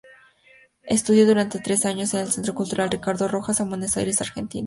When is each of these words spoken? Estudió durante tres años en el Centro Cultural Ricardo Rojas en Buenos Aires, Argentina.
Estudió 0.85 1.27
durante 1.27 1.59
tres 1.59 1.85
años 1.85 2.15
en 2.15 2.21
el 2.21 2.31
Centro 2.31 2.55
Cultural 2.55 2.89
Ricardo 2.89 3.27
Rojas 3.27 3.59
en 3.59 3.69
Buenos 3.69 3.95
Aires, 3.97 4.19
Argentina. 4.19 4.59